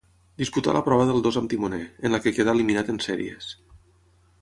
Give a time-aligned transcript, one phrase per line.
[0.41, 3.55] Disputà la prova del dos amb timoner, en la que quedà eliminat en sèries.